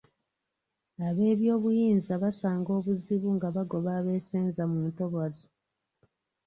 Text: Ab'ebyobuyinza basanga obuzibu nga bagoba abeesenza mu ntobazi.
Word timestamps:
Ab'ebyobuyinza 1.07 2.13
basanga 2.23 2.69
obuzibu 2.79 3.27
nga 3.35 3.47
bagoba 3.55 3.89
abeesenza 3.99 4.63
mu 4.71 4.79
ntobazi. 4.89 5.47